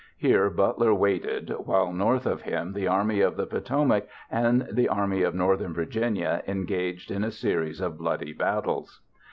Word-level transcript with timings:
Here 0.17 0.49
Butler 0.49 0.95
waited, 0.95 1.53
while 1.59 1.93
north 1.93 2.25
of 2.25 2.41
him 2.41 2.73
the 2.73 2.87
Army 2.87 3.21
of 3.21 3.37
the 3.37 3.45
Potomac 3.45 4.07
and 4.31 4.67
the 4.71 4.89
Army 4.89 5.21
of 5.21 5.35
Northern 5.35 5.75
Virginia 5.75 6.41
engaged 6.47 7.11
in 7.11 7.23
a 7.23 7.29
series 7.29 7.79
of 7.79 7.99
bloody 7.99 8.33
battles. 8.33 8.99